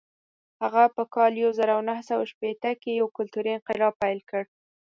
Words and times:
هغه 0.61 0.83
په 0.95 1.03
کال 1.15 1.31
یو 1.43 1.51
زر 1.59 1.69
نهه 1.89 2.03
سوه 2.09 2.23
شپېته 2.31 2.71
کې 2.81 2.91
یو 2.99 3.07
کلتوري 3.17 3.51
انقلاب 3.57 3.93
پیل 4.01 4.19
کړ. 4.29 4.43